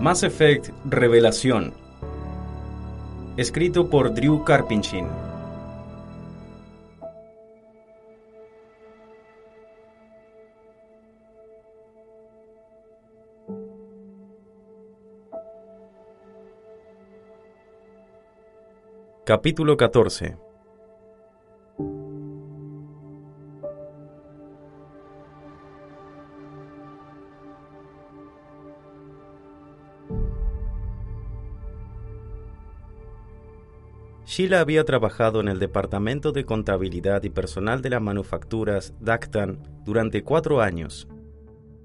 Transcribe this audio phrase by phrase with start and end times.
[0.00, 1.72] Mass Effect Revelación.
[3.36, 5.33] Escrito por Drew Karpinchen.
[19.26, 20.36] Capítulo 14
[34.26, 40.22] Sheila había trabajado en el departamento de contabilidad y personal de las manufacturas Dactan durante
[40.22, 41.08] cuatro años.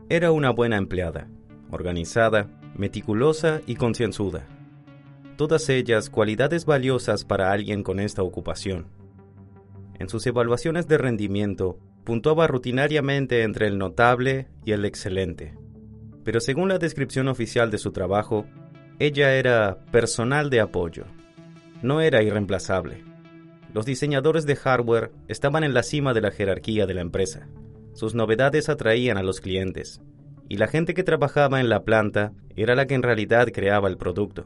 [0.09, 1.29] Era una buena empleada,
[1.71, 4.58] organizada, meticulosa y concienzuda.
[5.39, 8.87] Todas ellas cualidades valiosas para alguien con esta ocupación.
[9.97, 15.57] En sus evaluaciones de rendimiento, puntuaba rutinariamente entre el notable y el excelente.
[16.25, 18.47] Pero según la descripción oficial de su trabajo,
[18.99, 21.05] ella era personal de apoyo
[21.81, 23.05] no era irreemplazable.
[23.73, 27.47] Los diseñadores de hardware estaban en la cima de la jerarquía de la empresa.
[27.93, 30.01] Sus novedades atraían a los clientes,
[30.49, 33.95] y la gente que trabajaba en la planta era la que en realidad creaba el
[33.95, 34.45] producto.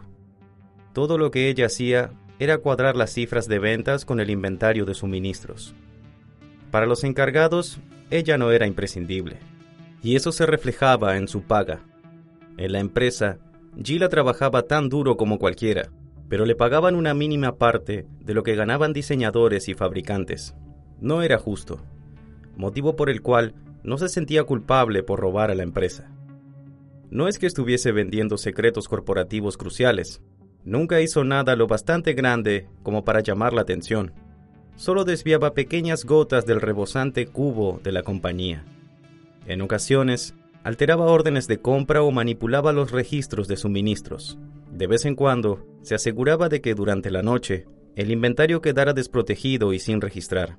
[0.93, 4.93] Todo lo que ella hacía era cuadrar las cifras de ventas con el inventario de
[4.93, 5.73] suministros.
[6.71, 9.37] Para los encargados, ella no era imprescindible,
[10.01, 11.81] y eso se reflejaba en su paga.
[12.57, 13.39] En la empresa,
[13.81, 15.89] Gila trabajaba tan duro como cualquiera,
[16.29, 20.55] pero le pagaban una mínima parte de lo que ganaban diseñadores y fabricantes.
[20.99, 21.79] No era justo,
[22.55, 26.09] motivo por el cual no se sentía culpable por robar a la empresa.
[27.09, 30.21] No es que estuviese vendiendo secretos corporativos cruciales,
[30.65, 34.13] nunca hizo nada lo bastante grande como para llamar la atención,
[34.75, 38.65] solo desviaba pequeñas gotas del rebosante cubo de la compañía.
[39.45, 44.37] En ocasiones, alteraba órdenes de compra o manipulaba los registros de suministros.
[44.71, 47.65] De vez en cuando, se aseguraba de que durante la noche
[47.95, 50.57] el inventario quedara desprotegido y sin registrar.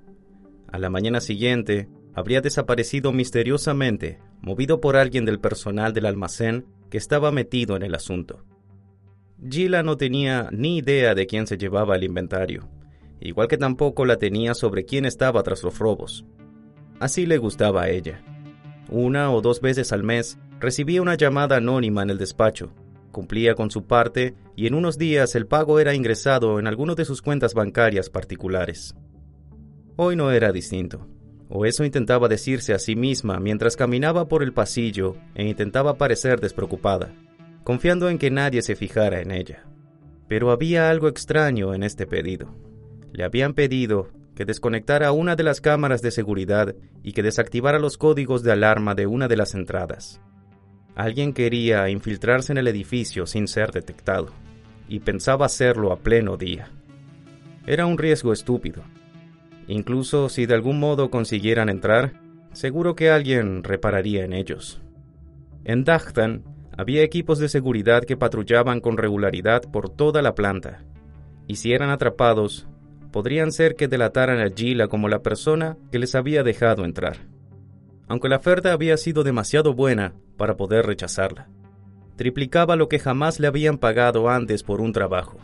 [0.71, 6.99] A la mañana siguiente, habría desaparecido misteriosamente, movido por alguien del personal del almacén que
[6.99, 8.45] estaba metido en el asunto.
[9.49, 12.69] Gila no tenía ni idea de quién se llevaba el inventario,
[13.21, 16.25] igual que tampoco la tenía sobre quién estaba tras los robos.
[17.01, 18.23] Así le gustaba a ella.
[18.89, 22.73] Una o dos veces al mes recibía una llamada anónima en el despacho
[23.15, 27.07] cumplía con su parte y en unos días el pago era ingresado en alguno de
[27.07, 28.95] sus cuentas bancarias particulares.
[29.97, 31.07] Hoy no era distinto,
[31.49, 36.41] o eso intentaba decirse a sí misma mientras caminaba por el pasillo e intentaba parecer
[36.41, 37.15] despreocupada,
[37.65, 39.65] confiando en que nadie se fijara en ella.
[40.29, 42.55] Pero había algo extraño en este pedido.
[43.13, 47.97] Le habían pedido que desconectara una de las cámaras de seguridad y que desactivara los
[47.97, 50.21] códigos de alarma de una de las entradas.
[50.95, 54.33] Alguien quería infiltrarse en el edificio sin ser detectado,
[54.89, 56.71] y pensaba hacerlo a pleno día.
[57.67, 58.83] Era un riesgo estúpido.
[59.67, 62.21] Incluso si de algún modo consiguieran entrar,
[62.53, 64.83] seguro que alguien repararía en ellos.
[65.65, 66.45] En Dachtan
[66.77, 70.85] había equipos de seguridad que patrullaban con regularidad por toda la planta,
[71.47, 72.67] y si eran atrapados,
[73.13, 77.35] podrían ser que delataran a Gila como la persona que les había dejado entrar
[78.07, 81.49] aunque la oferta había sido demasiado buena para poder rechazarla.
[82.17, 85.39] Triplicaba lo que jamás le habían pagado antes por un trabajo.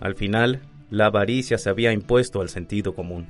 [0.00, 3.26] Al final, la avaricia se había impuesto al sentido común.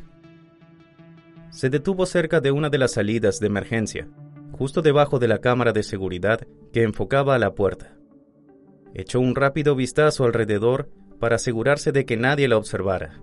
[1.50, 4.08] Se detuvo cerca de una de las salidas de emergencia,
[4.52, 7.96] justo debajo de la cámara de seguridad que enfocaba a la puerta.
[8.94, 10.88] Echó un rápido vistazo alrededor
[11.18, 13.22] para asegurarse de que nadie la observara.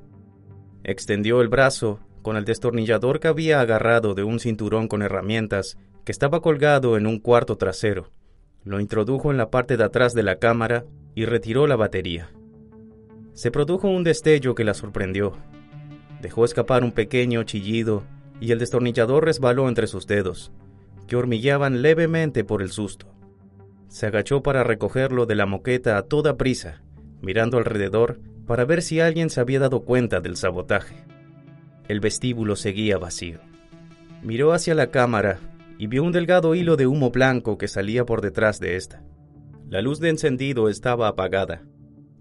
[0.83, 6.11] Extendió el brazo con el destornillador que había agarrado de un cinturón con herramientas que
[6.11, 8.11] estaba colgado en un cuarto trasero.
[8.63, 10.85] Lo introdujo en la parte de atrás de la cámara
[11.15, 12.31] y retiró la batería.
[13.33, 15.33] Se produjo un destello que la sorprendió.
[16.21, 18.03] Dejó escapar un pequeño chillido
[18.39, 20.51] y el destornillador resbaló entre sus dedos,
[21.07, 23.13] que hormigueaban levemente por el susto.
[23.87, 26.81] Se agachó para recogerlo de la moqueta a toda prisa,
[27.21, 31.05] mirando alrededor para ver si alguien se había dado cuenta del sabotaje.
[31.87, 33.39] El vestíbulo seguía vacío.
[34.21, 35.39] Miró hacia la cámara
[35.77, 39.03] y vio un delgado hilo de humo blanco que salía por detrás de esta.
[39.69, 41.63] La luz de encendido estaba apagada.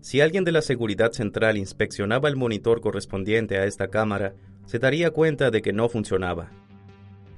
[0.00, 4.34] Si alguien de la seguridad central inspeccionaba el monitor correspondiente a esta cámara,
[4.66, 6.50] se daría cuenta de que no funcionaba.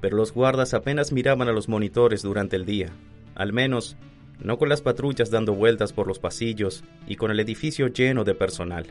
[0.05, 2.91] Pero los guardas apenas miraban a los monitores durante el día,
[3.33, 3.97] al menos
[4.39, 8.35] no con las patrullas dando vueltas por los pasillos y con el edificio lleno de
[8.35, 8.85] personal.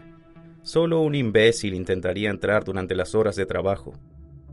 [0.64, 3.94] Solo un imbécil intentaría entrar durante las horas de trabajo.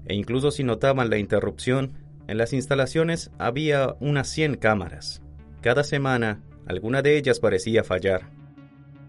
[0.06, 1.94] E incluso si notaban la interrupción,
[2.28, 5.24] en las instalaciones había unas 100 cámaras.
[5.62, 8.30] Cada semana, alguna de ellas parecía fallar.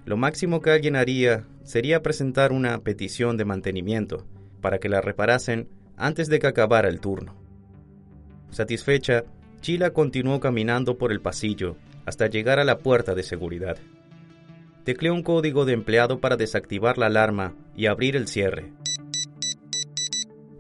[0.07, 4.27] Lo máximo que alguien haría sería presentar una petición de mantenimiento
[4.63, 5.69] para que la reparasen
[5.99, 7.42] antes de que acabara el turno.
[8.53, 9.25] Satisfecha,
[9.63, 13.79] Chila continuó caminando por el pasillo hasta llegar a la puerta de seguridad.
[14.85, 18.73] Tecleó un código de empleado para desactivar la alarma y abrir el cierre.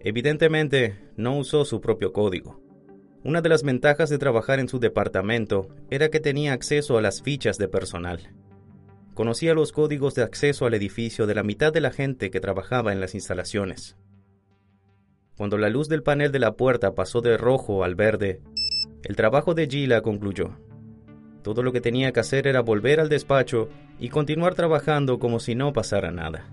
[0.00, 2.60] Evidentemente, no usó su propio código.
[3.24, 7.22] Una de las ventajas de trabajar en su departamento era que tenía acceso a las
[7.22, 8.30] fichas de personal.
[9.14, 12.92] Conocía los códigos de acceso al edificio de la mitad de la gente que trabajaba
[12.92, 13.96] en las instalaciones.
[15.36, 18.40] Cuando la luz del panel de la puerta pasó de rojo al verde,
[19.02, 20.50] el trabajo de Gila concluyó.
[21.42, 23.68] Todo lo que tenía que hacer era volver al despacho
[23.98, 26.50] y continuar trabajando como si no pasara nada.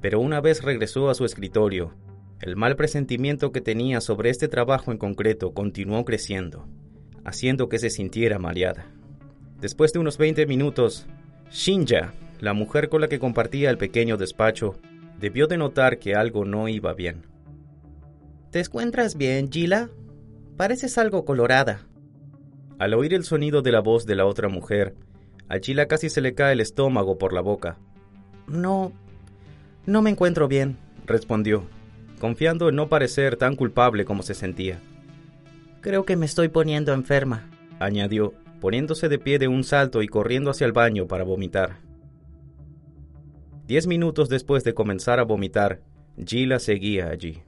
[0.00, 1.94] Pero una vez regresó a su escritorio,
[2.40, 6.66] el mal presentimiento que tenía sobre este trabajo en concreto continuó creciendo,
[7.24, 8.86] haciendo que se sintiera mareada.
[9.60, 11.06] Después de unos 20 minutos,
[11.50, 14.74] Shinja, la mujer con la que compartía el pequeño despacho,
[15.20, 17.29] debió de notar que algo no iba bien.
[18.50, 19.90] ¿Te encuentras bien, Gila?
[20.56, 21.86] Pareces algo colorada.
[22.80, 24.96] Al oír el sonido de la voz de la otra mujer,
[25.48, 27.78] a Chila casi se le cae el estómago por la boca.
[28.48, 28.92] No,
[29.86, 31.64] no me encuentro bien, respondió,
[32.18, 34.80] confiando en no parecer tan culpable como se sentía.
[35.80, 37.48] Creo que me estoy poniendo enferma,
[37.78, 41.78] añadió, poniéndose de pie de un salto y corriendo hacia el baño para vomitar.
[43.66, 45.80] Diez minutos después de comenzar a vomitar,
[46.16, 47.42] Gila seguía allí.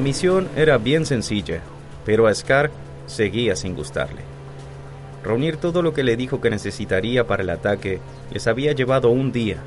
[0.00, 1.60] La misión era bien sencilla,
[2.06, 2.70] pero a Scar
[3.04, 4.22] seguía sin gustarle.
[5.22, 8.00] Reunir todo lo que le dijo que necesitaría para el ataque
[8.32, 9.58] les había llevado un día.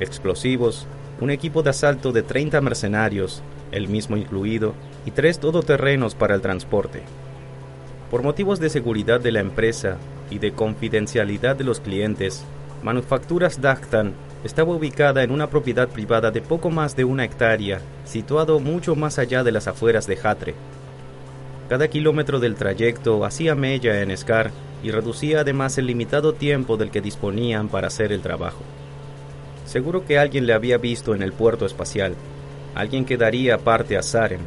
[0.00, 0.88] Explosivos,
[1.20, 4.74] un equipo de asalto de 30 mercenarios, el mismo incluido,
[5.06, 7.02] y tres todoterrenos para el transporte.
[8.10, 9.96] Por motivos de seguridad de la empresa
[10.28, 12.44] y de confidencialidad de los clientes,
[12.82, 18.58] Manufacturas Dactan estaba ubicada en una propiedad privada de poco más de una hectárea, situado
[18.58, 20.54] mucho más allá de las afueras de Hatre.
[21.68, 24.50] Cada kilómetro del trayecto hacía mella en Scar
[24.82, 28.62] y reducía además el limitado tiempo del que disponían para hacer el trabajo.
[29.64, 32.14] Seguro que alguien le había visto en el puerto espacial,
[32.74, 34.40] alguien que daría parte a Saren.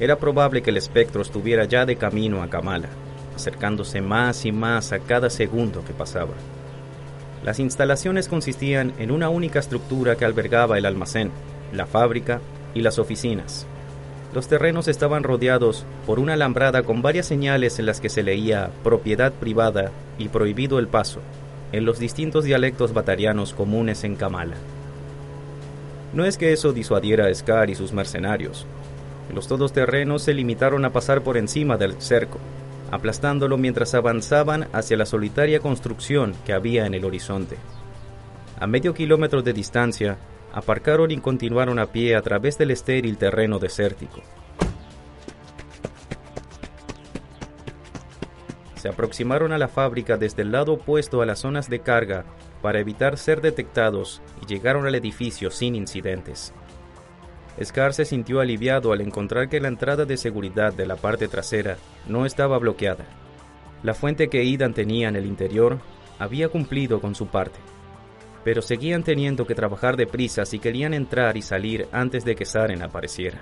[0.00, 2.88] Era probable que el espectro estuviera ya de camino a Kamala,
[3.34, 6.34] acercándose más y más a cada segundo que pasaba.
[7.46, 11.30] Las instalaciones consistían en una única estructura que albergaba el almacén,
[11.72, 12.40] la fábrica
[12.74, 13.68] y las oficinas.
[14.34, 18.70] Los terrenos estaban rodeados por una alambrada con varias señales en las que se leía
[18.82, 21.20] propiedad privada y prohibido el paso,
[21.70, 24.56] en los distintos dialectos batarianos comunes en Kamala.
[26.14, 28.66] No es que eso disuadiera a Scar y sus mercenarios.
[29.32, 32.38] Los todoterrenos se limitaron a pasar por encima del cerco,
[32.90, 37.56] aplastándolo mientras avanzaban hacia la solitaria construcción que había en el horizonte.
[38.58, 40.18] A medio kilómetro de distancia,
[40.52, 44.22] aparcaron y continuaron a pie a través del estéril terreno desértico.
[48.76, 52.24] Se aproximaron a la fábrica desde el lado opuesto a las zonas de carga
[52.62, 56.54] para evitar ser detectados y llegaron al edificio sin incidentes.
[57.62, 61.78] Scar se sintió aliviado al encontrar que la entrada de seguridad de la parte trasera
[62.06, 63.06] no estaba bloqueada.
[63.82, 65.78] La fuente que Idan tenía en el interior
[66.18, 67.58] había cumplido con su parte,
[68.44, 72.82] pero seguían teniendo que trabajar deprisa si querían entrar y salir antes de que Saren
[72.82, 73.40] apareciera.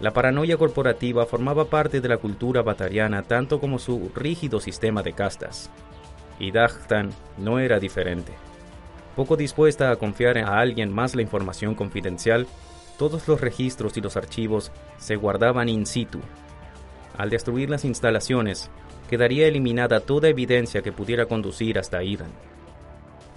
[0.00, 5.12] La paranoia corporativa formaba parte de la cultura batariana tanto como su rígido sistema de
[5.12, 5.70] castas.
[6.38, 8.32] Y Dagtan no era diferente.
[9.14, 12.48] Poco dispuesta a confiar a alguien más la información confidencial,
[12.98, 16.20] todos los registros y los archivos se guardaban in situ.
[17.16, 18.70] Al destruir las instalaciones,
[19.08, 22.30] quedaría eliminada toda evidencia que pudiera conducir hasta Idan.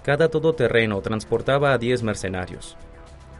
[0.02, 2.76] Cada todoterreno transportaba a 10 mercenarios.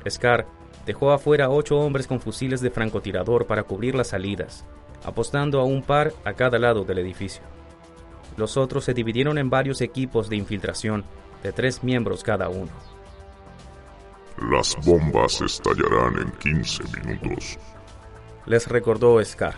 [0.08, 0.46] Scar
[0.86, 4.64] dejó afuera ocho hombres con fusiles de francotirador para cubrir las salidas,
[5.04, 7.42] apostando a un par a cada lado del edificio.
[8.36, 11.04] Los otros se dividieron en varios equipos de infiltración
[11.42, 12.70] de tres miembros cada uno.
[14.40, 17.58] Las bombas estallarán en 15 minutos.
[18.46, 19.56] Les recordó Scar.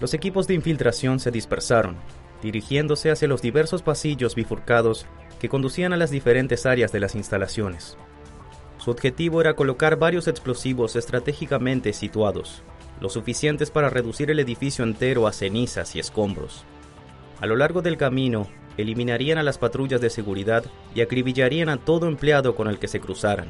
[0.00, 1.96] Los equipos de infiltración se dispersaron,
[2.42, 5.06] dirigiéndose hacia los diversos pasillos bifurcados
[5.40, 7.96] que conducían a las diferentes áreas de las instalaciones.
[8.76, 12.62] Su objetivo era colocar varios explosivos estratégicamente situados,
[13.00, 16.66] lo suficientes para reducir el edificio entero a cenizas y escombros.
[17.44, 18.46] A lo largo del camino,
[18.78, 23.00] eliminarían a las patrullas de seguridad y acribillarían a todo empleado con el que se
[23.00, 23.48] cruzaran.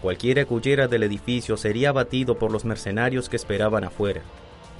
[0.00, 4.22] Cualquiera que del edificio sería abatido por los mercenarios que esperaban afuera,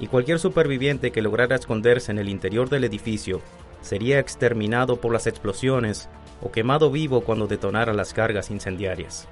[0.00, 3.42] y cualquier superviviente que lograra esconderse en el interior del edificio
[3.82, 6.08] sería exterminado por las explosiones
[6.40, 9.28] o quemado vivo cuando detonara las cargas incendiarias.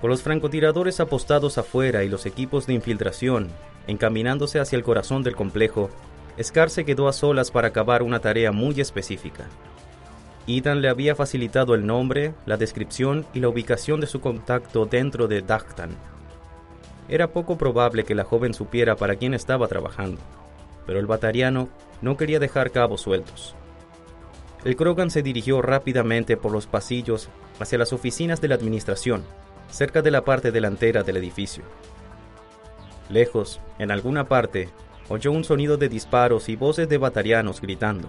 [0.00, 3.48] Con los francotiradores apostados afuera y los equipos de infiltración
[3.88, 5.90] encaminándose hacia el corazón del complejo,
[6.42, 9.46] Scar se quedó a solas para acabar una tarea muy específica.
[10.46, 15.28] Ethan le había facilitado el nombre, la descripción y la ubicación de su contacto dentro
[15.28, 15.90] de Dagtan.
[17.08, 20.20] Era poco probable que la joven supiera para quién estaba trabajando,
[20.86, 21.68] pero el batariano
[22.00, 23.54] no quería dejar cabos sueltos.
[24.64, 27.28] El Krogan se dirigió rápidamente por los pasillos
[27.60, 29.24] hacia las oficinas de la administración,
[29.70, 31.64] cerca de la parte delantera del edificio.
[33.08, 34.68] Lejos, en alguna parte,
[35.08, 38.08] oyó un sonido de disparos y voces de batarianos gritando.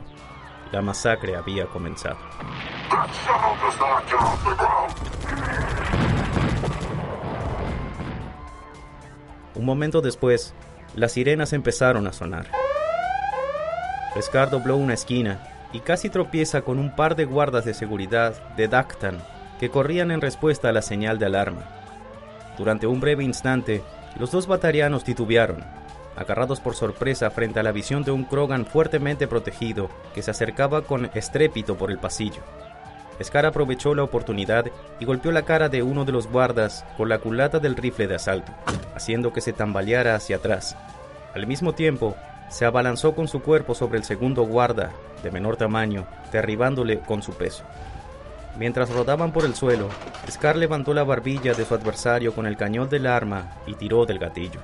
[0.71, 2.17] La masacre había comenzado.
[9.55, 10.53] Un momento después,
[10.95, 12.47] las sirenas empezaron a sonar.
[14.13, 18.67] Pescar dobló una esquina y casi tropieza con un par de guardas de seguridad de
[18.67, 19.17] Dactan
[19.59, 21.65] que corrían en respuesta a la señal de alarma.
[22.57, 23.83] Durante un breve instante,
[24.19, 25.63] los dos batarianos titubearon,
[26.19, 30.81] agarrados por sorpresa frente a la visión de un Krogan fuertemente protegido que se acercaba
[30.81, 32.41] con estrépito por el pasillo.
[33.23, 34.65] Scar aprovechó la oportunidad
[34.99, 38.15] y golpeó la cara de uno de los guardas con la culata del rifle de
[38.15, 38.51] asalto,
[38.95, 40.75] haciendo que se tambaleara hacia atrás.
[41.33, 42.15] Al mismo tiempo,
[42.49, 44.91] se abalanzó con su cuerpo sobre el segundo guarda,
[45.23, 47.63] de menor tamaño, derribándole con su peso.
[48.57, 49.87] Mientras rodaban por el suelo,
[50.29, 54.19] Scar levantó la barbilla de su adversario con el cañón del arma y tiró del
[54.19, 54.59] gatillo,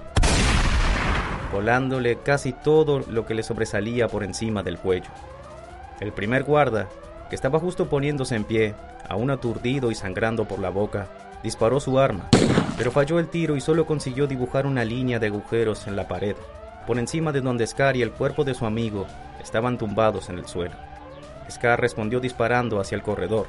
[2.23, 5.09] casi todo lo que le sobresalía por encima del cuello.
[5.99, 6.87] El primer guarda,
[7.29, 8.75] que estaba justo poniéndose en pie,
[9.07, 11.07] aún aturdido y sangrando por la boca,
[11.43, 12.27] disparó su arma,
[12.77, 16.35] pero falló el tiro y solo consiguió dibujar una línea de agujeros en la pared,
[16.87, 19.05] por encima de donde Scar y el cuerpo de su amigo
[19.41, 20.75] estaban tumbados en el suelo.
[21.49, 23.47] Scar respondió disparando hacia el corredor,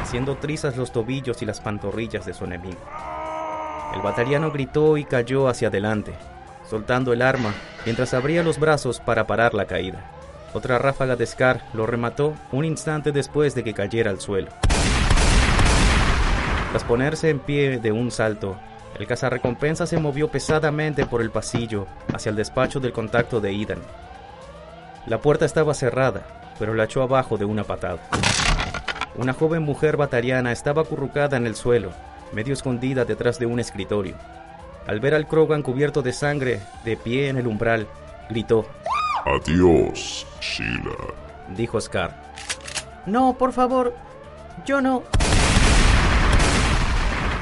[0.00, 2.78] haciendo trizas los tobillos y las pantorrillas de su enemigo.
[3.94, 6.12] El batariano gritó y cayó hacia adelante,
[6.68, 10.10] soltando el arma mientras abría los brazos para parar la caída.
[10.54, 14.50] Otra ráfaga de Scar lo remató un instante después de que cayera al suelo.
[16.70, 18.58] Tras ponerse en pie de un salto,
[18.98, 23.78] el cazarrecompensa se movió pesadamente por el pasillo hacia el despacho del contacto de Idan.
[25.06, 28.00] La puerta estaba cerrada, pero la echó abajo de una patada.
[29.16, 31.92] Una joven mujer batariana estaba acurrucada en el suelo,
[32.32, 34.16] medio escondida detrás de un escritorio.
[34.88, 37.86] Al ver al Krogan cubierto de sangre, de pie en el umbral,
[38.30, 38.64] gritó:
[39.26, 40.96] Adiós, Sheila,
[41.54, 42.16] dijo Scar.
[43.04, 43.94] No, por favor,
[44.64, 45.02] yo no.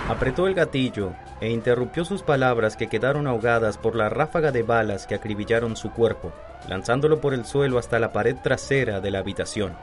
[0.09, 5.07] Apretó el gatillo e interrumpió sus palabras que quedaron ahogadas por la ráfaga de balas
[5.07, 6.33] que acribillaron su cuerpo,
[6.69, 9.77] lanzándolo por el suelo hasta la pared trasera de la habitación.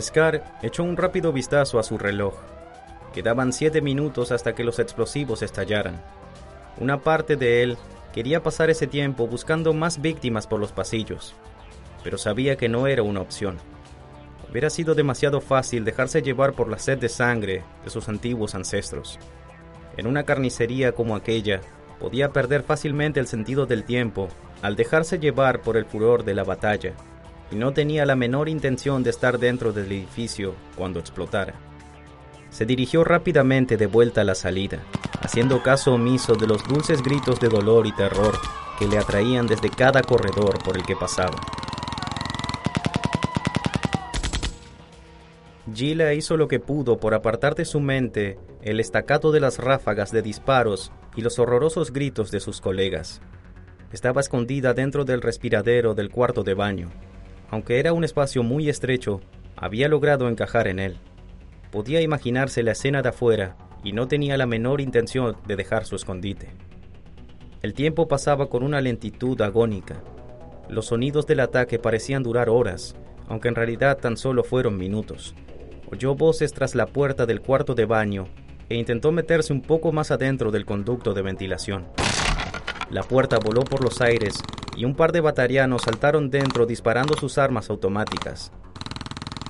[0.00, 2.36] Scar echó un rápido vistazo a su reloj.
[3.12, 6.00] Quedaban siete minutos hasta que los explosivos estallaran.
[6.80, 7.76] Una parte de él
[8.12, 11.34] quería pasar ese tiempo buscando más víctimas por los pasillos,
[12.04, 13.58] pero sabía que no era una opción.
[14.50, 19.18] Hubiera sido demasiado fácil dejarse llevar por la sed de sangre de sus antiguos ancestros.
[19.96, 21.60] En una carnicería como aquella,
[21.98, 24.28] podía perder fácilmente el sentido del tiempo
[24.62, 26.94] al dejarse llevar por el furor de la batalla,
[27.50, 31.54] y no tenía la menor intención de estar dentro del edificio cuando explotara.
[32.50, 34.82] Se dirigió rápidamente de vuelta a la salida,
[35.20, 38.34] haciendo caso omiso de los dulces gritos de dolor y terror
[38.78, 41.38] que le atraían desde cada corredor por el que pasaba.
[45.74, 50.10] Gila hizo lo que pudo por apartar de su mente el estacato de las ráfagas
[50.12, 53.20] de disparos y los horrorosos gritos de sus colegas.
[53.92, 56.90] Estaba escondida dentro del respiradero del cuarto de baño.
[57.50, 59.20] Aunque era un espacio muy estrecho,
[59.56, 60.98] había logrado encajar en él.
[61.70, 65.96] Podía imaginarse la escena de afuera y no tenía la menor intención de dejar su
[65.96, 66.50] escondite.
[67.62, 70.02] El tiempo pasaba con una lentitud agónica.
[70.68, 72.94] Los sonidos del ataque parecían durar horas,
[73.28, 75.34] aunque en realidad tan solo fueron minutos.
[75.90, 78.28] Oyó voces tras la puerta del cuarto de baño
[78.68, 81.86] e intentó meterse un poco más adentro del conducto de ventilación.
[82.90, 84.34] La puerta voló por los aires
[84.76, 88.52] y un par de batarianos saltaron dentro disparando sus armas automáticas.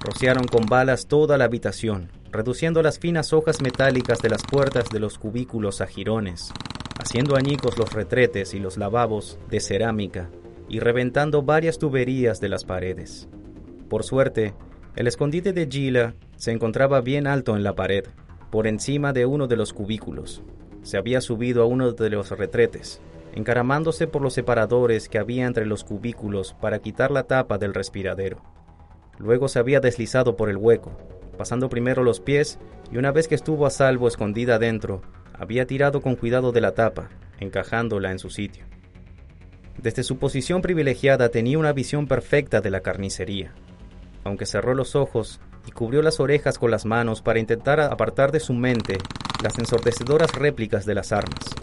[0.01, 5.01] Rociaron con balas toda la habitación, reduciendo las finas hojas metálicas de las puertas de
[5.01, 6.53] los cubículos a jirones,
[7.01, 10.31] haciendo añicos los retretes y los lavabos de cerámica
[10.69, 13.29] y reventando varias tuberías de las paredes.
[13.89, 14.55] Por suerte,
[14.95, 18.05] el escondite de Gila se encontraba bien alto en la pared,
[18.51, 20.43] por encima de uno de los cubículos.
[20.83, 23.01] Se había subido a uno de los retretes,
[23.35, 28.43] encaramándose por los separadores que había entre los cubículos para quitar la tapa del respiradero.
[29.19, 30.97] Luego se había deslizado por el hueco,
[31.37, 32.59] pasando primero los pies
[32.91, 35.03] y una vez que estuvo a salvo escondida adentro,
[35.35, 37.09] había tirado con cuidado de la tapa,
[37.41, 38.65] encajándola en su sitio.
[39.81, 43.55] Desde su posición privilegiada tenía una visión perfecta de la carnicería.
[44.25, 48.41] Aunque cerró los ojos y cubrió las orejas con las manos para intentar apartar de
[48.41, 48.99] su mente
[49.43, 51.55] las ensordecedoras réplicas de las armas.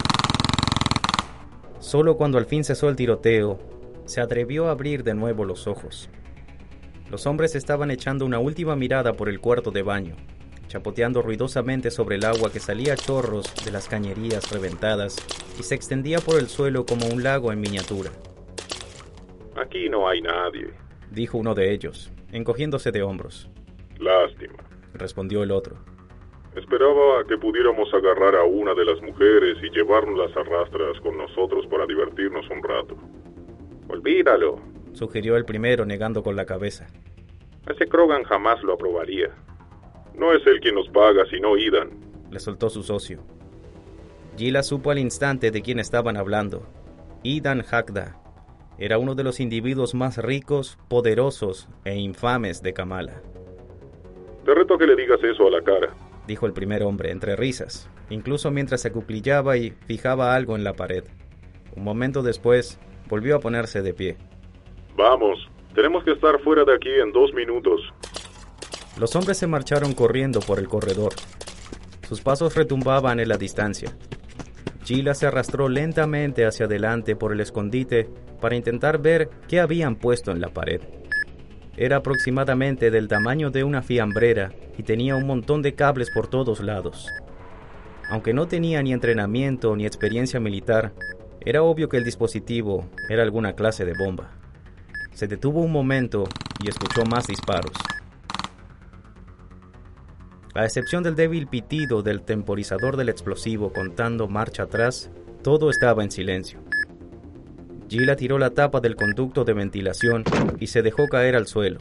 [1.78, 3.58] Solo cuando al fin cesó el tiroteo,
[4.06, 6.08] se atrevió a abrir de nuevo los ojos.
[7.10, 10.16] Los hombres estaban echando una última mirada por el cuarto de baño,
[10.66, 15.16] chapoteando ruidosamente sobre el agua que salía a chorros de las cañerías reventadas
[15.58, 18.10] y se extendía por el suelo como un lago en miniatura.
[19.54, 20.70] Aquí no hay nadie,
[21.12, 23.48] dijo uno de ellos, encogiéndose de hombros.
[24.00, 24.56] Lástima,
[24.92, 25.76] respondió el otro.
[26.56, 31.66] Esperaba que pudiéramos agarrar a una de las mujeres y llevarnos las arrastras con nosotros
[31.68, 32.96] para divertirnos un rato.
[33.88, 34.58] Olvídalo,
[34.96, 36.86] sugirió el primero negando con la cabeza.
[37.68, 39.28] Ese Krogan jamás lo aprobaría.
[40.14, 41.90] No es él quien nos paga, sino Idan,
[42.30, 43.22] le soltó su socio.
[44.36, 46.66] Gila supo al instante de quién estaban hablando.
[47.22, 48.16] Idan Hakda
[48.78, 53.22] era uno de los individuos más ricos, poderosos e infames de Kamala.
[54.44, 55.94] Te reto que le digas eso a la cara,
[56.26, 60.74] dijo el primer hombre entre risas, incluso mientras se cuclillaba y fijaba algo en la
[60.74, 61.04] pared.
[61.74, 62.78] Un momento después,
[63.08, 64.16] volvió a ponerse de pie.
[64.96, 67.82] Vamos, tenemos que estar fuera de aquí en dos minutos.
[68.98, 71.12] Los hombres se marcharon corriendo por el corredor.
[72.08, 73.94] Sus pasos retumbaban en la distancia.
[74.84, 78.08] Gila se arrastró lentamente hacia adelante por el escondite
[78.40, 80.80] para intentar ver qué habían puesto en la pared.
[81.76, 86.60] Era aproximadamente del tamaño de una fiambrera y tenía un montón de cables por todos
[86.60, 87.06] lados.
[88.08, 90.92] Aunque no tenía ni entrenamiento ni experiencia militar,
[91.44, 94.30] era obvio que el dispositivo era alguna clase de bomba.
[95.16, 96.24] Se detuvo un momento
[96.62, 97.72] y escuchó más disparos.
[100.54, 105.10] A excepción del débil pitido del temporizador del explosivo contando marcha atrás,
[105.42, 106.60] todo estaba en silencio.
[107.88, 110.22] Gila tiró la tapa del conducto de ventilación
[110.60, 111.80] y se dejó caer al suelo.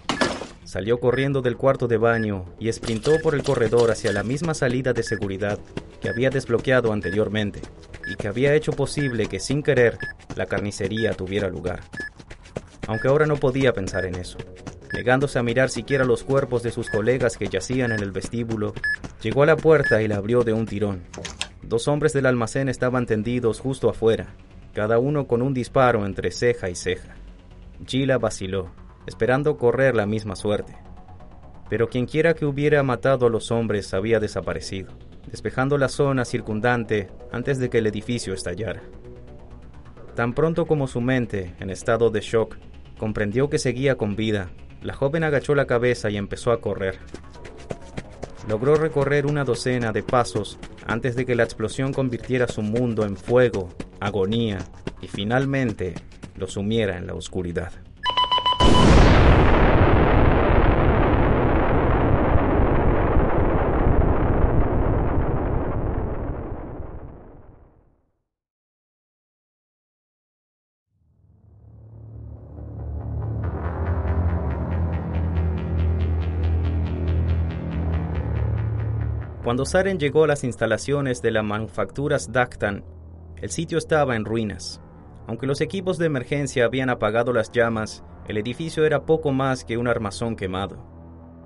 [0.63, 4.93] Salió corriendo del cuarto de baño y sprintó por el corredor hacia la misma salida
[4.93, 5.60] de seguridad
[6.00, 7.60] que había desbloqueado anteriormente
[8.10, 9.98] y que había hecho posible que sin querer
[10.38, 11.82] la carnicería tuviera lugar.
[12.88, 14.38] Aunque ahora no podía pensar en eso.
[14.93, 18.74] Negándose a mirar siquiera los cuerpos de sus colegas que yacían en el vestíbulo,
[19.21, 21.04] llegó a la puerta y la abrió de un tirón.
[21.62, 24.28] Dos hombres del almacén estaban tendidos justo afuera,
[24.74, 27.15] cada uno con un disparo entre ceja y ceja.
[27.86, 28.71] Gila vaciló,
[29.08, 30.78] esperando correr la misma suerte.
[31.69, 34.93] Pero quienquiera que hubiera matado a los hombres había desaparecido,
[35.30, 38.84] despejando la zona circundante antes de que el edificio estallara.
[40.13, 42.58] Tan pronto como su mente, en estado de shock,
[42.97, 44.49] comprendió que seguía con vida,
[44.81, 46.99] la joven agachó la cabeza y empezó a correr.
[48.47, 53.17] Logró recorrer una docena de pasos antes de que la explosión convirtiera su mundo en
[53.17, 54.60] fuego, agonía
[55.01, 55.95] y finalmente
[56.36, 57.71] lo sumiera en la oscuridad.
[79.45, 82.84] Cuando Saren llegó a las instalaciones de las manufacturas Dactan,
[83.39, 84.81] el sitio estaba en ruinas.
[85.27, 89.77] Aunque los equipos de emergencia habían apagado las llamas, el edificio era poco más que
[89.77, 90.84] un armazón quemado.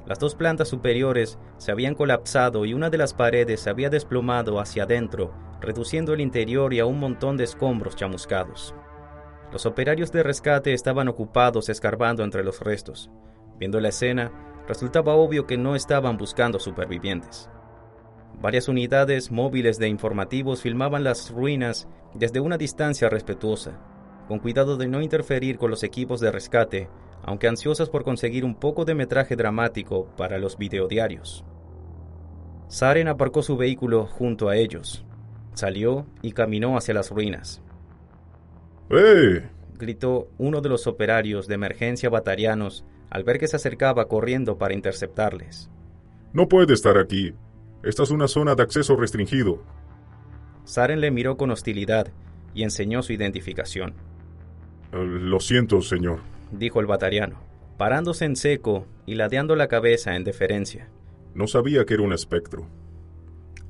[0.05, 4.62] Las dos plantas superiores se habían colapsado y una de las paredes se había desplomado
[4.62, 8.73] hacia adentro, reduciendo el interior y a un montón de escombros chamuscados.
[9.51, 13.12] Los operarios de rescate estaban ocupados escarbando entre los restos.
[13.57, 14.31] Viendo la escena,
[14.69, 17.49] resultaba obvio que no estaban buscando supervivientes.
[18.41, 23.80] Varias unidades móviles de informativos filmaban las ruinas desde una distancia respetuosa,
[24.28, 26.89] con cuidado de no interferir con los equipos de rescate
[27.23, 31.45] aunque ansiosas por conseguir un poco de metraje dramático para los videodiarios.
[32.67, 35.06] Saren aparcó su vehículo junto a ellos,
[35.54, 37.62] salió y caminó hacia las ruinas.
[38.89, 39.47] ¡Eh!
[39.78, 44.73] gritó uno de los operarios de emergencia batarianos al ver que se acercaba corriendo para
[44.73, 45.69] interceptarles.
[46.34, 47.34] No puede estar aquí.
[47.83, 49.63] Esta es una zona de acceso restringido.
[50.65, 52.11] Saren le miró con hostilidad
[52.53, 53.93] y enseñó su identificación.
[54.91, 56.19] Eh, lo siento, señor
[56.51, 57.39] dijo el batariano,
[57.77, 60.89] parándose en seco y ladeando la cabeza en deferencia.
[61.33, 62.67] No sabía que era un espectro.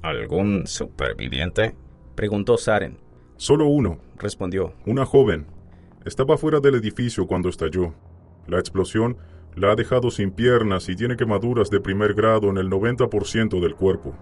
[0.02, 1.76] ¿Algún superviviente?
[2.16, 2.98] preguntó Saren.
[3.38, 4.74] Solo uno, respondió.
[4.86, 5.46] Una joven.
[6.06, 7.94] Estaba fuera del edificio cuando estalló.
[8.48, 9.18] La explosión
[9.56, 13.76] la ha dejado sin piernas y tiene quemaduras de primer grado en el 90% del
[13.76, 14.16] cuerpo.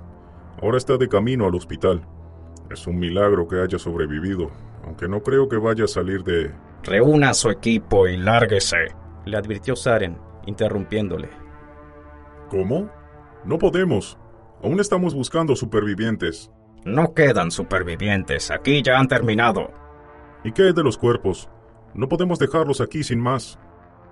[0.62, 2.02] Ahora está de camino al hospital.
[2.72, 4.50] Es un milagro que haya sobrevivido,
[4.84, 6.52] aunque no creo que vaya a salir de
[6.84, 8.88] Reúna a su equipo y lárguese,
[9.26, 11.30] le advirtió Saren, interrumpiéndole.
[12.50, 12.90] ¿Cómo?
[13.44, 14.18] No podemos.
[14.64, 16.50] Aún estamos buscando supervivientes.
[16.86, 18.52] No quedan supervivientes.
[18.52, 19.72] Aquí ya han terminado.
[20.44, 21.50] ¿Y qué de los cuerpos?
[21.94, 23.60] No podemos dejarlos aquí sin más.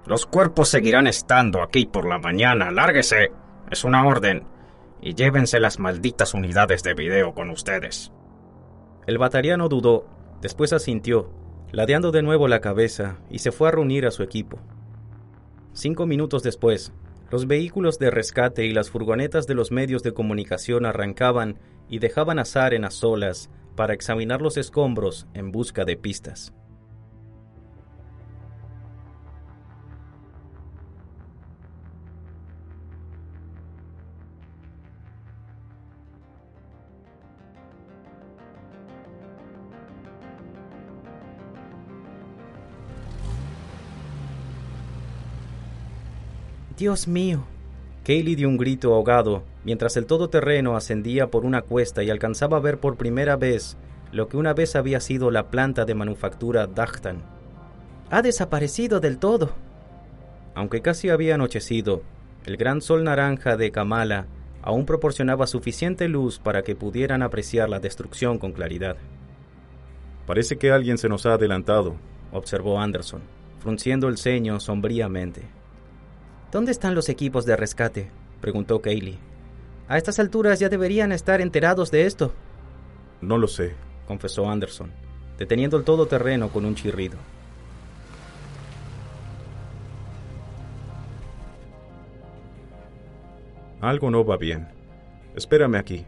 [0.06, 2.72] Los cuerpos seguirán estando aquí por la mañana.
[2.72, 3.32] Lárguese.
[3.72, 4.44] Es una orden.
[5.02, 8.12] Y llévense las malditas unidades de video con ustedes.
[9.08, 10.08] El batariano dudó,
[10.42, 11.32] después asintió
[11.76, 14.60] ladeando de nuevo la cabeza, y se fue a reunir a su equipo.
[15.74, 16.94] Cinco minutos después,
[17.30, 22.40] los vehículos de rescate y las furgonetas de los medios de comunicación arrancaban y dejaban
[22.40, 26.54] a Saren a solas para examinar los escombros en busca de pistas.
[46.78, 47.46] Dios mío.
[48.04, 52.60] Kaylee dio un grito ahogado mientras el todoterreno ascendía por una cuesta y alcanzaba a
[52.60, 53.78] ver por primera vez
[54.12, 57.24] lo que una vez había sido la planta de manufactura Dachtan.
[58.12, 59.54] Ha desaparecido del todo.
[60.54, 62.04] Aunque casi había anochecido,
[62.46, 64.28] el gran sol naranja de Kamala
[64.62, 68.98] aún proporcionaba suficiente luz para que pudieran apreciar la destrucción con claridad.
[70.28, 71.96] Parece que alguien se nos ha adelantado,
[72.32, 73.22] observó Anderson,
[73.60, 75.44] frunciendo el ceño sombríamente.
[76.56, 78.10] ¿Dónde están los equipos de rescate?
[78.40, 79.18] preguntó Kaylee.
[79.90, 82.32] A estas alturas ya deberían estar enterados de esto.
[83.20, 83.74] No lo sé,
[84.08, 84.90] confesó Anderson,
[85.38, 87.18] deteniendo el todoterreno con un chirrido.
[93.82, 94.66] Algo no va bien.
[95.36, 96.06] Espérame aquí.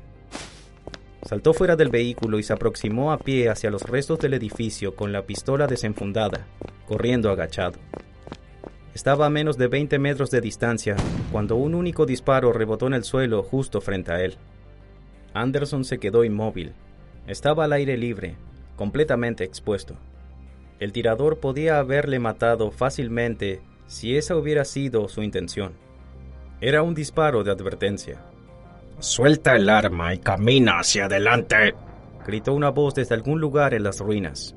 [1.24, 5.12] Saltó fuera del vehículo y se aproximó a pie hacia los restos del edificio con
[5.12, 6.48] la pistola desenfundada,
[6.88, 7.80] corriendo agachado.
[8.98, 10.96] Estaba a menos de 20 metros de distancia
[11.32, 14.38] cuando un único disparo rebotó en el suelo justo frente a él.
[15.36, 16.74] Anderson se quedó inmóvil.
[17.28, 18.38] Estaba al aire libre,
[18.76, 19.94] completamente expuesto.
[20.80, 25.74] El tirador podía haberle matado fácilmente si esa hubiera sido su intención.
[26.60, 28.24] Era un disparo de advertencia.
[28.98, 31.76] Suelta el arma y camina hacia adelante,
[32.26, 34.56] gritó una voz desde algún lugar en las ruinas.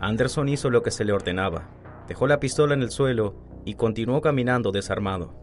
[0.00, 1.68] Anderson hizo lo que se le ordenaba.
[2.08, 5.34] Dejó la pistola en el suelo y continuó caminando desarmado.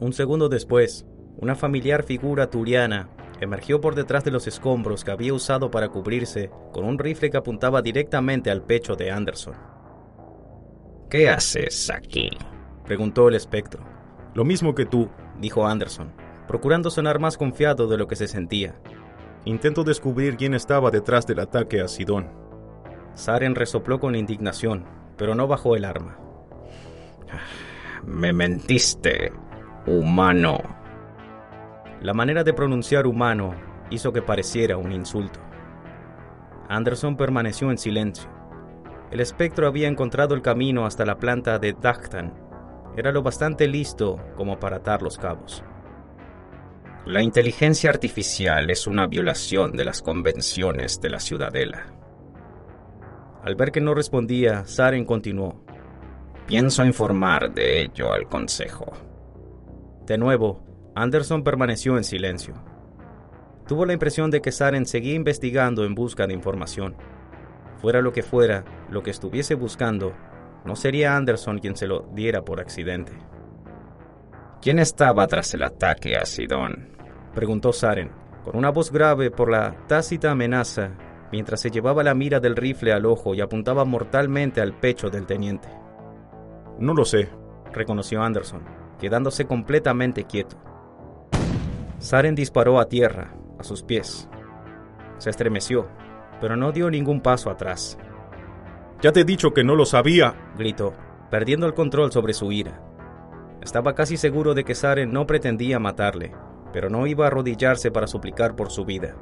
[0.00, 1.06] Un segundo después,
[1.38, 3.08] una familiar figura turiana
[3.40, 7.36] emergió por detrás de los escombros que había usado para cubrirse con un rifle que
[7.36, 9.54] apuntaba directamente al pecho de Anderson.
[11.10, 12.30] ¿Qué haces aquí?
[12.84, 13.82] preguntó el espectro.
[14.34, 15.08] Lo mismo que tú,
[15.40, 16.12] dijo Anderson,
[16.46, 18.80] procurando sonar más confiado de lo que se sentía.
[19.44, 22.28] Intento descubrir quién estaba detrás del ataque a Sidón.
[23.18, 24.84] Saren resopló con indignación,
[25.16, 26.16] pero no bajó el arma.
[28.06, 29.32] Me mentiste,
[29.86, 30.60] humano.
[32.00, 33.56] La manera de pronunciar humano
[33.90, 35.40] hizo que pareciera un insulto.
[36.68, 38.30] Anderson permaneció en silencio.
[39.10, 42.32] El espectro había encontrado el camino hasta la planta de Dachtan.
[42.96, 45.64] Era lo bastante listo como para atar los cabos.
[47.04, 51.97] La inteligencia artificial es una violación de las convenciones de la ciudadela.
[53.42, 55.64] Al ver que no respondía, Saren continuó.
[56.46, 58.92] Pienso informar de ello al Consejo.
[60.06, 60.62] De nuevo,
[60.94, 62.54] Anderson permaneció en silencio.
[63.66, 66.96] Tuvo la impresión de que Saren seguía investigando en busca de información.
[67.80, 70.14] Fuera lo que fuera, lo que estuviese buscando,
[70.64, 73.12] no sería Anderson quien se lo diera por accidente.
[74.60, 76.96] ¿Quién estaba tras el ataque a Sidón?
[77.34, 78.10] Preguntó Saren,
[78.44, 80.90] con una voz grave por la tácita amenaza,
[81.32, 85.26] mientras se llevaba la mira del rifle al ojo y apuntaba mortalmente al pecho del
[85.26, 85.68] teniente.
[86.78, 87.28] No lo sé,
[87.72, 88.62] reconoció Anderson,
[88.98, 90.56] quedándose completamente quieto.
[91.98, 94.28] Saren disparó a tierra, a sus pies.
[95.18, 95.88] Se estremeció,
[96.40, 97.98] pero no dio ningún paso atrás.
[99.00, 100.92] Ya te he dicho que no lo sabía, gritó,
[101.30, 102.80] perdiendo el control sobre su ira.
[103.62, 106.32] Estaba casi seguro de que Saren no pretendía matarle,
[106.72, 109.16] pero no iba a arrodillarse para suplicar por su vida.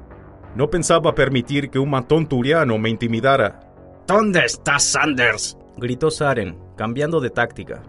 [0.57, 3.61] No pensaba permitir que un matón turiano me intimidara.
[4.07, 5.59] ¿Dónde está Sanders?
[5.77, 7.83] gritó Saren, cambiando de táctica.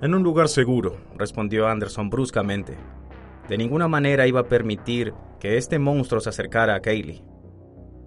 [0.00, 2.74] En un lugar seguro, respondió Anderson bruscamente.
[3.50, 7.22] De ninguna manera iba a permitir que este monstruo se acercara a Kaylee.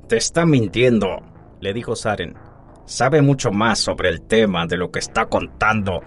[0.07, 1.19] Te está mintiendo,
[1.61, 2.33] le dijo Saren.
[2.85, 6.01] Sabe mucho más sobre el tema de lo que está contando.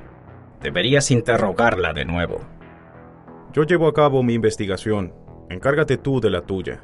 [0.61, 2.41] Deberías interrogarla de nuevo.
[3.53, 5.15] Yo llevo a cabo mi investigación.
[5.51, 6.83] Encárgate tú de la tuya.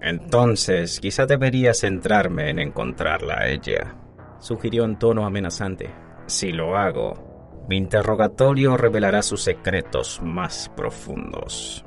[0.00, 3.94] Entonces, quizá deberías centrarme en encontrarla a ella,
[4.38, 5.90] sugirió en tono amenazante.
[6.26, 11.84] Si lo hago, mi interrogatorio revelará sus secretos más profundos.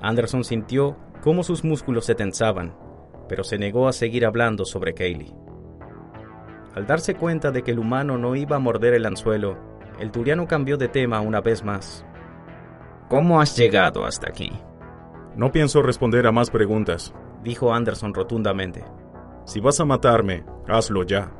[0.00, 2.74] Anderson sintió cómo sus músculos se tensaban,
[3.28, 5.34] pero se negó a seguir hablando sobre Kaylee.
[6.74, 9.58] Al darse cuenta de que el humano no iba a morder el anzuelo,
[9.98, 12.04] el turiano cambió de tema una vez más.
[13.08, 14.52] ¿Cómo has llegado hasta aquí?
[15.36, 18.84] No pienso responder a más preguntas, dijo Anderson rotundamente.
[19.44, 21.30] Si vas a matarme, hazlo ya.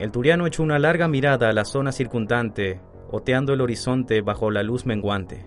[0.00, 4.64] El turiano echó una larga mirada a la zona circundante, oteando el horizonte bajo la
[4.64, 5.46] luz menguante.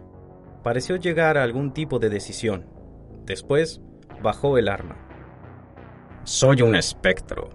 [0.64, 2.68] Pareció llegar a algún tipo de decisión.
[3.26, 3.82] Después,
[4.24, 4.96] bajó el arma.
[6.24, 7.50] Soy un espectro,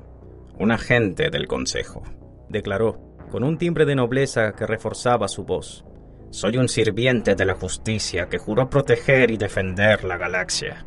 [0.59, 2.03] un agente del Consejo,
[2.51, 5.87] declaró, con un timbre de nobleza que reforzaba su voz.
[6.31, 10.85] Soy un sirviente de la justicia que juró proteger y defender la galaxia.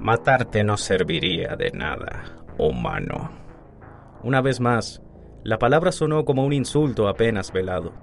[0.00, 3.30] Matarte no serviría de nada, humano.
[4.22, 5.00] Una vez más,
[5.44, 7.94] la palabra sonó como un insulto apenas velado.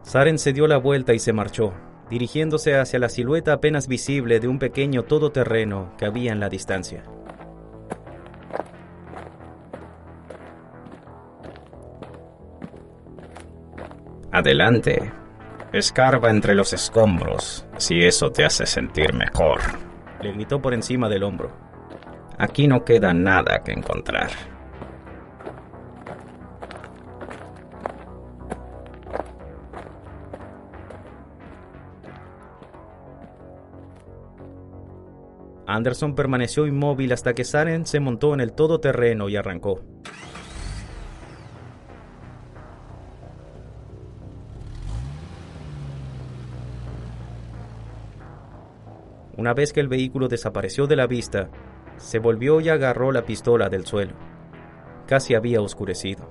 [0.00, 1.74] Saren se dio la vuelta y se marchó,
[2.08, 7.04] dirigiéndose hacia la silueta apenas visible de un pequeño todoterreno que había en la distancia.
[14.32, 15.12] Adelante,
[15.74, 19.58] Escarba entre los escombros, si eso te hace sentir mejor.
[20.22, 21.50] Le gritó por encima del hombro.
[22.38, 24.30] Aquí no queda nada que encontrar.
[35.66, 39.80] Anderson permaneció inmóvil hasta que Saren se montó en el todoterreno y arrancó.
[49.36, 51.50] Una vez que el vehículo desapareció de la vista,
[51.96, 54.14] se volvió y agarró la pistola del suelo.
[55.06, 56.28] Casi había oscurecido.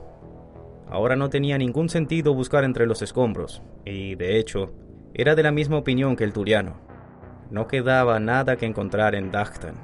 [0.87, 4.71] Ahora no tenía ningún sentido buscar entre los escombros, y, de hecho,
[5.13, 6.79] era de la misma opinión que el turiano.
[7.49, 9.75] No quedaba nada que encontrar en Dagtan.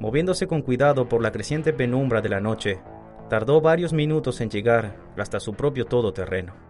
[0.00, 2.80] Moviéndose con cuidado por la creciente penumbra de la noche,
[3.28, 6.69] tardó varios minutos en llegar hasta su propio todoterreno.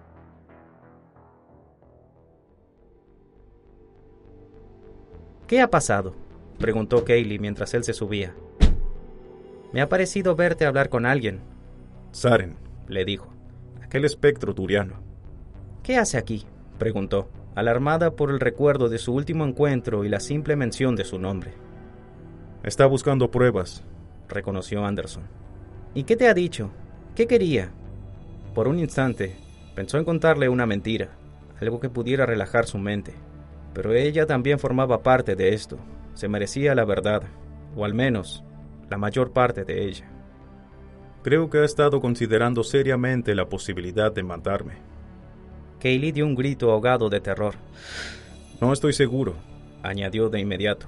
[5.51, 6.15] ¿Qué ha pasado?
[6.61, 8.37] preguntó Kaylee mientras él se subía.
[9.73, 11.41] Me ha parecido verte hablar con alguien.
[12.13, 12.55] Saren,
[12.87, 13.35] le dijo.
[13.83, 15.01] Aquel espectro turiano.
[15.83, 16.47] ¿Qué hace aquí?
[16.79, 21.19] preguntó, alarmada por el recuerdo de su último encuentro y la simple mención de su
[21.19, 21.53] nombre.
[22.63, 23.83] Está buscando pruebas,
[24.29, 25.25] reconoció Anderson.
[25.95, 26.71] ¿Y qué te ha dicho?
[27.17, 27.73] ¿Qué quería?
[28.55, 29.35] Por un instante,
[29.75, 31.09] pensó en contarle una mentira,
[31.61, 33.15] algo que pudiera relajar su mente.
[33.75, 35.79] Pero ella también formaba parte de esto.
[36.15, 37.23] Se merecía la verdad,
[37.77, 38.45] o al menos
[38.91, 40.11] la mayor parte de ella.
[41.23, 44.75] Creo que ha estado considerando seriamente la posibilidad de matarme.
[45.79, 47.55] Kaylee dio un grito ahogado de terror.
[48.61, 49.35] No estoy seguro,
[49.83, 50.87] añadió de inmediato.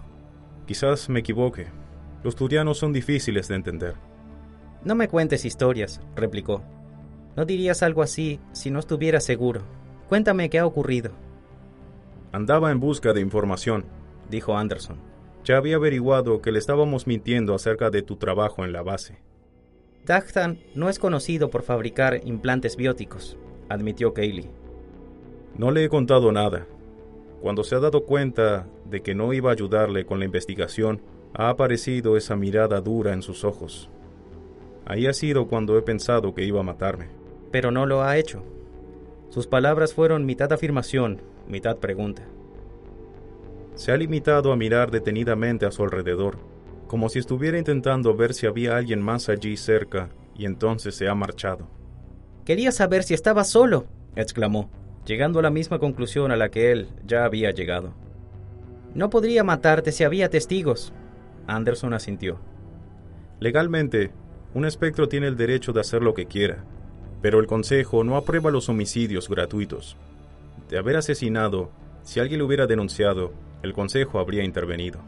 [0.66, 1.66] Quizás me equivoque.
[2.24, 3.94] Los turianos son difíciles de entender.
[4.84, 6.62] No me cuentes historias, replicó.
[7.36, 9.62] No dirías algo así si no estuvieras seguro.
[10.08, 11.12] Cuéntame qué ha ocurrido.
[12.32, 13.84] Andaba en busca de información,
[14.30, 14.96] dijo Anderson.
[15.44, 19.18] Ya había averiguado que le estábamos mintiendo acerca de tu trabajo en la base.
[20.06, 23.36] Dagtan no es conocido por fabricar implantes bióticos,
[23.68, 24.50] admitió Kaylee.
[25.56, 26.66] No le he contado nada.
[27.42, 31.02] Cuando se ha dado cuenta de que no iba a ayudarle con la investigación,
[31.34, 33.90] ha aparecido esa mirada dura en sus ojos.
[34.86, 37.08] Ahí ha sido cuando he pensado que iba a matarme.
[37.50, 38.42] Pero no lo ha hecho.
[39.32, 42.22] Sus palabras fueron mitad afirmación, mitad pregunta.
[43.74, 46.36] Se ha limitado a mirar detenidamente a su alrededor,
[46.86, 51.14] como si estuviera intentando ver si había alguien más allí cerca, y entonces se ha
[51.14, 51.66] marchado.
[52.44, 54.68] Quería saber si estaba solo, exclamó,
[55.06, 57.94] llegando a la misma conclusión a la que él ya había llegado.
[58.94, 60.92] No podría matarte si había testigos.
[61.46, 62.38] Anderson asintió.
[63.40, 64.10] Legalmente,
[64.52, 66.66] un espectro tiene el derecho de hacer lo que quiera,
[67.22, 69.96] pero el Consejo no aprueba los homicidios gratuitos.
[70.68, 71.70] De haber asesinado,
[72.02, 73.32] si alguien lo hubiera denunciado,
[73.62, 75.00] el Consejo habría intervenido.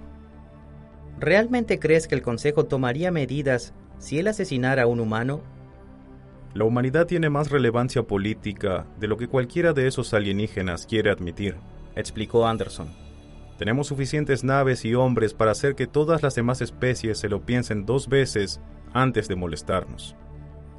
[1.18, 5.42] ¿Realmente crees que el Consejo tomaría medidas si él asesinara a un humano?
[6.54, 11.56] La humanidad tiene más relevancia política de lo que cualquiera de esos alienígenas quiere admitir,
[11.96, 12.88] explicó Anderson.
[13.58, 17.86] Tenemos suficientes naves y hombres para hacer que todas las demás especies se lo piensen
[17.86, 18.60] dos veces
[18.92, 20.16] antes de molestarnos.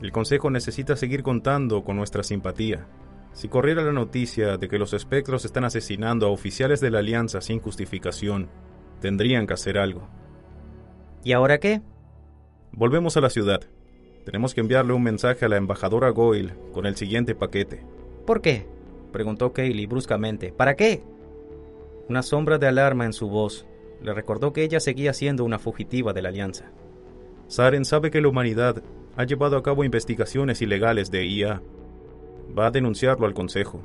[0.01, 2.87] El Consejo necesita seguir contando con nuestra simpatía.
[3.33, 7.41] Si corriera la noticia de que los espectros están asesinando a oficiales de la Alianza
[7.41, 8.49] sin justificación,
[8.99, 10.07] tendrían que hacer algo.
[11.23, 11.81] ¿Y ahora qué?
[12.71, 13.61] Volvemos a la ciudad.
[14.25, 17.85] Tenemos que enviarle un mensaje a la embajadora Goyle con el siguiente paquete.
[18.25, 18.67] ¿Por qué?
[19.11, 20.51] preguntó Kaylee bruscamente.
[20.51, 21.03] ¿Para qué?
[22.09, 23.65] Una sombra de alarma en su voz
[24.01, 26.71] le recordó que ella seguía siendo una fugitiva de la Alianza.
[27.47, 28.83] Saren sabe que la humanidad
[29.17, 31.61] ha llevado a cabo investigaciones ilegales de IA.
[32.57, 33.83] Va a denunciarlo al Consejo.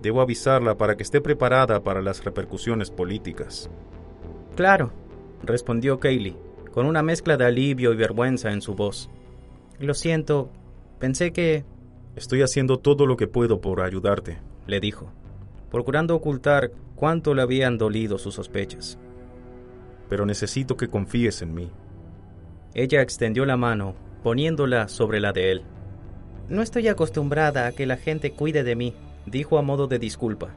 [0.00, 3.70] Debo avisarla para que esté preparada para las repercusiones políticas.
[4.56, 4.92] Claro,
[5.42, 6.36] respondió Kaylee,
[6.72, 9.10] con una mezcla de alivio y vergüenza en su voz.
[9.78, 10.50] Lo siento,
[10.98, 11.64] pensé que...
[12.16, 14.38] Estoy haciendo todo lo que puedo por ayudarte,
[14.68, 15.10] le dijo,
[15.70, 18.98] procurando ocultar cuánto le habían dolido sus sospechas.
[20.08, 21.72] Pero necesito que confíes en mí.
[22.72, 25.62] Ella extendió la mano, poniéndola sobre la de él.
[26.48, 30.56] No estoy acostumbrada a que la gente cuide de mí, dijo a modo de disculpa.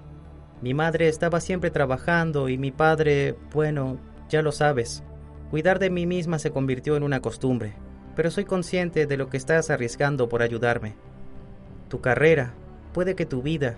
[0.61, 3.99] Mi madre estaba siempre trabajando y mi padre, bueno,
[4.29, 5.03] ya lo sabes.
[5.51, 7.73] Cuidar de mí misma se convirtió en una costumbre,
[8.15, 10.95] pero soy consciente de lo que estás arriesgando por ayudarme.
[11.89, 12.53] Tu carrera,
[12.93, 13.77] puede que tu vida.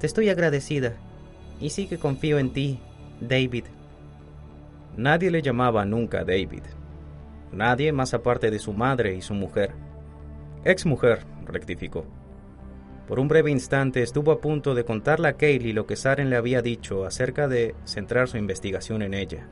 [0.00, 0.92] Te estoy agradecida.
[1.60, 2.78] Y sí que confío en ti,
[3.22, 3.64] David.
[4.98, 6.62] Nadie le llamaba nunca David.
[7.54, 9.72] Nadie más aparte de su madre y su mujer.
[10.64, 12.04] Ex mujer, rectificó.
[13.06, 16.36] Por un breve instante estuvo a punto de contarle a Kaylee lo que Saren le
[16.36, 19.46] había dicho acerca de centrar su investigación en ella,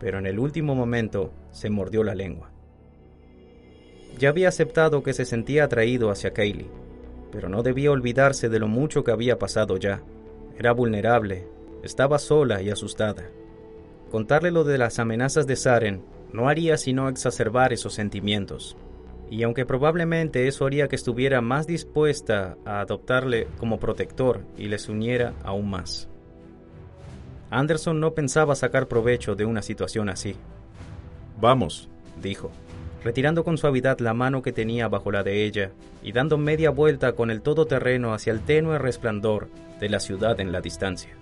[0.00, 2.50] pero en el último momento se mordió la lengua.
[4.18, 6.70] Ya había aceptado que se sentía atraído hacia Kaylee,
[7.30, 10.02] pero no debía olvidarse de lo mucho que había pasado ya.
[10.58, 11.46] Era vulnerable,
[11.82, 13.24] estaba sola y asustada.
[14.10, 18.76] Contarle lo de las amenazas de Saren no haría sino exacerbar esos sentimientos.
[19.30, 24.88] Y aunque probablemente eso haría que estuviera más dispuesta a adoptarle como protector y les
[24.88, 26.08] uniera aún más.
[27.50, 30.34] Anderson no pensaba sacar provecho de una situación así.
[31.40, 31.88] Vamos,
[32.20, 32.50] dijo,
[33.04, 35.70] retirando con suavidad la mano que tenía bajo la de ella
[36.02, 40.50] y dando media vuelta con el todoterreno hacia el tenue resplandor de la ciudad en
[40.50, 41.16] la distancia.